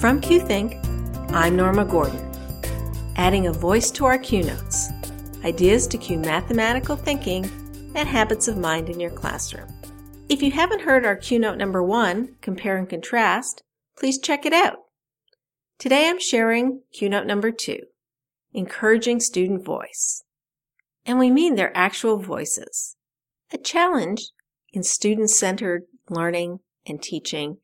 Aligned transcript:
From 0.00 0.18
QThink, 0.22 1.30
I'm 1.34 1.56
Norma 1.56 1.84
Gordon, 1.84 2.26
adding 3.16 3.48
a 3.48 3.52
voice 3.52 3.90
to 3.90 4.06
our 4.06 4.16
Q 4.16 4.44
Notes, 4.44 4.88
ideas 5.44 5.86
to 5.88 5.98
cue 5.98 6.16
mathematical 6.16 6.96
thinking 6.96 7.44
and 7.94 8.08
habits 8.08 8.48
of 8.48 8.56
mind 8.56 8.88
in 8.88 8.98
your 8.98 9.10
classroom. 9.10 9.68
If 10.30 10.40
you 10.40 10.52
haven't 10.52 10.80
heard 10.80 11.04
our 11.04 11.16
Q 11.16 11.38
Note 11.38 11.58
number 11.58 11.82
one, 11.82 12.34
Compare 12.40 12.78
and 12.78 12.88
Contrast, 12.88 13.62
please 13.98 14.18
check 14.18 14.46
it 14.46 14.54
out. 14.54 14.78
Today 15.78 16.08
I'm 16.08 16.18
sharing 16.18 16.80
Q 16.94 17.10
Note 17.10 17.26
number 17.26 17.50
two, 17.50 17.80
Encouraging 18.54 19.20
Student 19.20 19.66
Voice. 19.66 20.24
And 21.04 21.18
we 21.18 21.30
mean 21.30 21.56
their 21.56 21.76
actual 21.76 22.16
voices. 22.16 22.96
A 23.52 23.58
challenge 23.58 24.30
in 24.72 24.82
student-centered 24.82 25.82
learning 26.08 26.60
and 26.86 27.02
teaching 27.02 27.58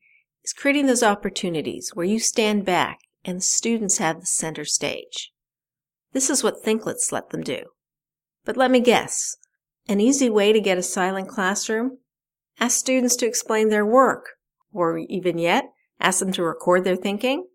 is 0.47 0.53
creating 0.53 0.85
those 0.85 1.03
opportunities 1.03 1.91
where 1.93 2.05
you 2.05 2.19
stand 2.19 2.63
back 2.63 2.99
and 3.25 3.39
the 3.39 3.41
students 3.41 3.97
have 3.97 4.21
the 4.21 4.25
center 4.25 4.63
stage. 4.63 5.33
This 6.13 6.29
is 6.29 6.41
what 6.41 6.63
Thinklets 6.63 7.11
let 7.11 7.31
them 7.31 7.41
do. 7.41 7.63
But 8.45 8.55
let 8.55 8.71
me 8.71 8.79
guess, 8.79 9.35
an 9.89 9.99
easy 9.99 10.29
way 10.29 10.53
to 10.53 10.61
get 10.61 10.77
a 10.77 10.83
silent 10.83 11.27
classroom? 11.27 11.97
Ask 12.61 12.77
students 12.77 13.17
to 13.17 13.27
explain 13.27 13.67
their 13.67 13.85
work, 13.85 14.25
or 14.71 14.97
even 14.97 15.37
yet, 15.37 15.65
ask 15.99 16.19
them 16.19 16.31
to 16.31 16.43
record 16.43 16.85
their 16.85 16.95
thinking? 16.95 17.47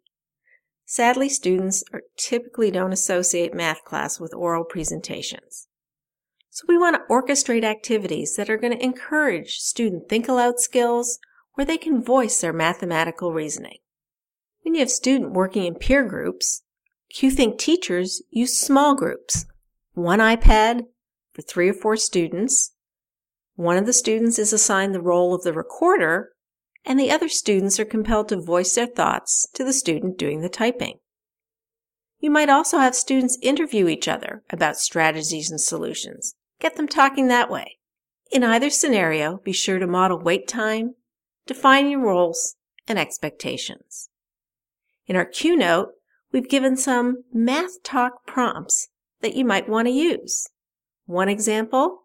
Sadly, 0.84 1.30
students 1.30 1.82
are, 1.94 2.02
typically 2.18 2.70
don't 2.70 2.92
associate 2.92 3.54
math 3.54 3.82
class 3.84 4.20
with 4.20 4.34
oral 4.34 4.64
presentations. 4.64 5.66
So 6.50 6.66
we 6.68 6.76
want 6.76 6.96
to 6.96 7.10
orchestrate 7.10 7.64
activities 7.64 8.34
that 8.36 8.50
are 8.50 8.58
going 8.58 8.76
to 8.76 8.84
encourage 8.84 9.54
student 9.54 10.10
think 10.10 10.28
aloud 10.28 10.60
skills 10.60 11.18
where 11.54 11.64
they 11.64 11.78
can 11.78 12.02
voice 12.02 12.40
their 12.40 12.52
mathematical 12.52 13.32
reasoning. 13.32 13.78
When 14.62 14.74
you 14.74 14.80
have 14.80 14.90
student 14.90 15.32
working 15.32 15.64
in 15.64 15.74
peer 15.74 16.04
groups, 16.04 16.62
QThink 17.14 17.58
teachers 17.58 18.22
use 18.30 18.56
small 18.56 18.94
groups, 18.94 19.44
one 19.92 20.20
iPad 20.20 20.86
for 21.32 21.42
three 21.42 21.68
or 21.68 21.74
four 21.74 21.96
students. 21.96 22.72
One 23.54 23.76
of 23.76 23.86
the 23.86 23.92
students 23.92 24.38
is 24.38 24.52
assigned 24.52 24.94
the 24.94 25.00
role 25.00 25.34
of 25.34 25.42
the 25.42 25.52
recorder, 25.52 26.30
and 26.84 26.98
the 26.98 27.10
other 27.10 27.28
students 27.28 27.78
are 27.78 27.84
compelled 27.84 28.28
to 28.30 28.40
voice 28.40 28.74
their 28.74 28.86
thoughts 28.86 29.46
to 29.54 29.64
the 29.64 29.72
student 29.72 30.18
doing 30.18 30.40
the 30.40 30.48
typing. 30.48 30.98
You 32.18 32.30
might 32.30 32.48
also 32.48 32.78
have 32.78 32.94
students 32.94 33.36
interview 33.42 33.88
each 33.88 34.08
other 34.08 34.42
about 34.50 34.76
strategies 34.78 35.50
and 35.50 35.60
solutions. 35.60 36.34
Get 36.60 36.76
them 36.76 36.88
talking 36.88 37.28
that 37.28 37.50
way. 37.50 37.78
In 38.30 38.44
either 38.44 38.70
scenario, 38.70 39.38
be 39.38 39.52
sure 39.52 39.78
to 39.78 39.86
model 39.86 40.18
wait 40.18 40.48
time, 40.48 40.94
define 41.46 41.90
your 41.90 42.00
roles 42.00 42.56
and 42.86 42.98
expectations. 42.98 44.08
In 45.06 45.16
our 45.16 45.24
Q 45.24 45.56
note, 45.56 45.90
we've 46.32 46.48
given 46.48 46.76
some 46.76 47.24
math 47.32 47.82
talk 47.82 48.26
prompts 48.26 48.88
that 49.20 49.34
you 49.34 49.44
might 49.44 49.68
want 49.68 49.86
to 49.86 49.92
use. 49.92 50.48
One 51.06 51.28
example, 51.28 52.04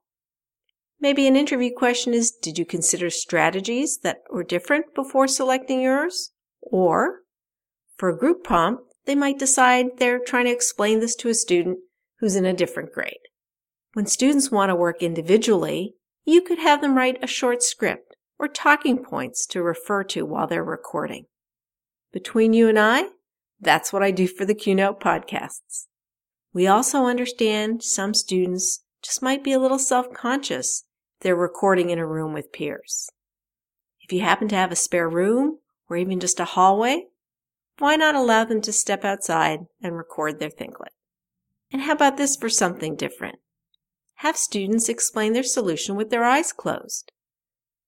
maybe 1.00 1.28
an 1.28 1.36
interview 1.36 1.72
question 1.76 2.14
is, 2.14 2.32
did 2.32 2.58
you 2.58 2.66
consider 2.66 3.10
strategies 3.10 4.00
that 4.04 4.18
were 4.32 4.44
different 4.44 4.94
before 4.96 5.28
selecting 5.28 5.82
yours? 5.82 6.32
Or, 6.62 7.22
for 7.96 8.10
a 8.10 8.18
group 8.18 8.44
prompt, 8.44 8.84
they 9.06 9.16
might 9.16 9.40
decide 9.40 9.98
they're 9.98 10.20
trying 10.20 10.46
to 10.46 10.52
explain 10.52 11.00
this 11.00 11.16
to 11.16 11.30
a 11.30 11.34
student 11.34 11.80
who's 12.20 12.36
in 12.36 12.46
a 12.46 12.54
different 12.54 12.92
grade. 12.92 13.20
When 13.94 14.06
students 14.06 14.52
want 14.52 14.70
to 14.70 14.76
work 14.76 15.02
individually, 15.02 15.96
you 16.26 16.42
could 16.42 16.60
have 16.60 16.82
them 16.82 16.96
write 16.96 17.24
a 17.24 17.28
short 17.28 17.64
script 17.64 18.07
or 18.40 18.48
talking 18.48 19.04
points 19.04 19.46
to 19.48 19.62
refer 19.62 20.04
to 20.04 20.26
while 20.26 20.48
they're 20.48 20.64
recording. 20.64 21.26
Between 22.12 22.54
you 22.54 22.68
and 22.70 22.80
I, 22.80 23.06
that's 23.60 23.92
what 23.92 24.04
I 24.04 24.12
do 24.12 24.28
for 24.28 24.46
the 24.46 24.56
QNote 24.56 25.00
podcasts. 25.00 25.88
We 26.54 26.68
also 26.68 27.06
understand 27.06 27.84
some 27.84 28.14
students 28.14 28.84
just 29.02 29.22
might 29.22 29.44
be 29.44 29.54
a 29.54 29.60
little 29.60 29.80
self-conscious 29.80 30.84
if 31.18 31.24
they're 31.24 31.36
recording 31.36 31.90
in 31.90 32.00
a 32.00 32.06
room 32.06 32.34
with 32.34 32.52
peers. 32.52 33.10
If 34.02 34.14
you 34.14 34.22
happen 34.22 34.48
to 34.50 34.56
have 34.56 34.72
a 34.72 34.76
spare 34.76 35.10
room 35.10 35.60
or 35.90 35.98
even 35.98 36.20
just 36.20 36.40
a 36.40 36.46
hallway, 36.46 37.06
why 37.80 37.96
not 37.96 38.16
allow 38.16 38.44
them 38.44 38.62
to 38.62 38.72
step 38.72 39.04
outside 39.04 39.62
and 39.82 39.96
record 39.96 40.40
their 40.40 40.50
Thinklet? 40.50 40.94
And 41.72 41.84
how 41.84 41.94
about 41.94 42.18
this 42.18 42.36
for 42.36 42.50
something 42.50 42.96
different? 42.96 43.40
Have 44.16 44.38
students 44.38 44.90
explain 44.90 45.34
their 45.34 45.44
solution 45.44 45.96
with 45.96 46.10
their 46.10 46.24
eyes 46.24 46.52
closed. 46.54 47.12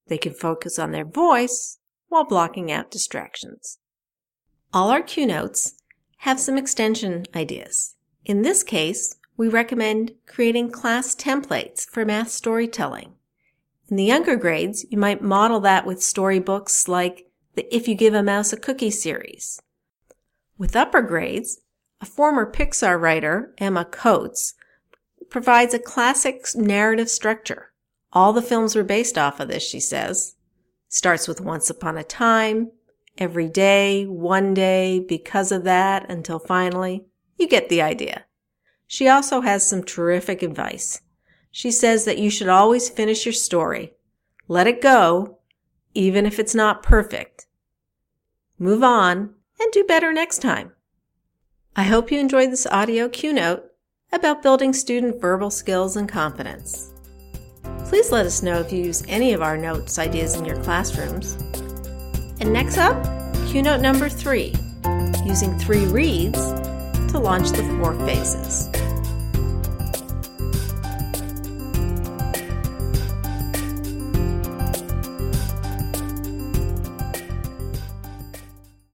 They 0.10 0.18
can 0.18 0.34
focus 0.34 0.78
on 0.78 0.92
their 0.92 1.06
voice 1.06 1.78
while 2.10 2.26
blocking 2.26 2.72
out 2.72 2.92
distractions. 2.92 3.78
All 4.74 4.90
our 4.90 5.02
Q 5.02 5.26
notes 5.26 5.76
have 6.18 6.40
some 6.40 6.58
extension 6.58 7.26
ideas. 7.34 7.96
In 8.26 8.42
this 8.42 8.64
case, 8.64 9.16
we 9.38 9.48
recommend 9.48 10.14
creating 10.26 10.72
class 10.72 11.16
templates 11.16 11.86
for 11.86 12.04
math 12.04 12.30
storytelling. 12.30 13.14
In 13.88 13.96
the 13.96 14.04
younger 14.04 14.36
grades, 14.36 14.86
you 14.90 14.98
might 14.98 15.22
model 15.22 15.60
that 15.62 15.86
with 15.86 16.04
storybooks 16.04 16.88
like 16.88 17.28
the 17.56 17.74
If 17.74 17.88
You 17.88 17.96
Give 17.96 18.14
a 18.14 18.22
Mouse 18.22 18.52
a 18.52 18.58
Cookie 18.58 18.92
series. 18.92 19.62
With 20.58 20.76
upper 20.76 21.02
grades, 21.02 21.62
a 22.02 22.06
former 22.06 22.52
Pixar 22.52 23.00
writer, 23.00 23.54
Emma 23.58 23.86
Coats, 23.86 24.56
provides 25.30 25.74
a 25.74 25.80
classic 25.80 26.44
narrative 26.56 27.10
structure 27.10 27.72
all 28.12 28.34
the 28.34 28.42
films 28.42 28.76
were 28.76 28.84
based 28.84 29.18
off 29.18 29.40
of 29.40 29.48
this, 29.48 29.64
she 29.64 29.80
says. 29.80 30.36
Starts 30.88 31.28
with 31.28 31.42
Once 31.42 31.70
Upon 31.70 31.98
a 31.98 32.04
Time, 32.04 32.72
Every 33.18 33.48
Day, 33.48 34.06
One 34.06 34.54
Day, 34.54 35.00
Because 35.00 35.52
of 35.52 35.64
That, 35.64 36.10
until 36.10 36.40
finally, 36.40 37.06
you 37.38 37.48
get 37.48 37.70
the 37.70 37.82
idea. 37.82 38.26
She 38.88 39.08
also 39.08 39.42
has 39.42 39.68
some 39.68 39.84
terrific 39.84 40.42
advice. 40.42 41.02
She 41.52 41.72
says 41.72 42.06
that 42.06 42.18
you 42.18 42.30
should 42.30 42.50
always 42.50 42.90
finish 42.90 43.26
your 43.26 43.34
story. 43.34 43.94
Let 44.48 44.68
it 44.68 44.82
go, 44.82 45.40
even 45.94 46.26
if 46.26 46.40
it's 46.40 46.56
not 46.56 46.82
perfect. 46.82 47.46
Move 48.58 48.84
on 48.84 49.36
and 49.60 49.72
do 49.72 49.84
better 49.84 50.12
next 50.12 50.42
time. 50.42 50.72
I 51.76 51.84
hope 51.84 52.12
you 52.12 52.20
enjoyed 52.20 52.52
this 52.52 52.68
audio 52.68 53.08
Q 53.08 53.34
note 53.34 53.64
about 54.12 54.42
building 54.42 54.74
student 54.74 55.22
verbal 55.22 55.52
skills 55.52 55.96
and 55.96 56.10
confidence. 56.10 56.92
Please 57.90 58.12
let 58.12 58.28
us 58.28 58.44
know 58.44 58.60
if 58.60 58.72
you 58.72 58.84
use 58.84 59.04
any 59.08 59.34
of 59.34 59.42
our 59.42 59.58
notes 59.58 59.98
ideas 59.98 60.36
in 60.36 60.46
your 60.46 60.62
classrooms. 60.62 61.34
And 62.40 62.54
next 62.54 62.78
up, 62.78 63.04
Q 63.48 63.64
note 63.64 63.82
number 63.82 64.10
three, 64.10 64.54
using 65.26 65.58
three 65.58 65.86
reads 65.88 66.38
to 67.12 67.18
launch 67.18 67.50
the 67.50 67.64
four 67.82 67.96
phases. 68.06 68.70